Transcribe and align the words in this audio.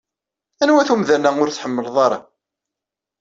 Anwa-t 0.61 0.93
umdan-a 0.93 1.31
ur 1.41 1.49
tḥemmleḍ 1.51 1.95
ara? 2.05 2.19